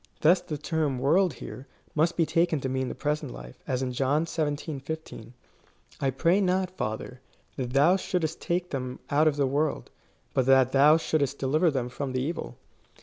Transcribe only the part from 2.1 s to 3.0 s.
be taken to mean the